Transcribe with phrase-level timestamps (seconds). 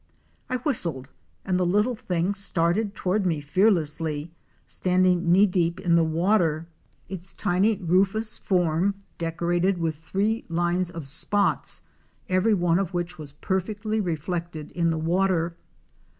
[0.49, 1.11] I whistled
[1.45, 4.31] and the little thing started toward me fearlessly,
[4.65, 6.65] standing knee deep in the water,
[7.07, 10.39] its tiny rufous form decor 320 OUR SEARCH FOR A WILDERNESS.
[10.39, 11.83] ated with three lines of spots,
[12.27, 15.55] every one of which was perfectly reflected in the water.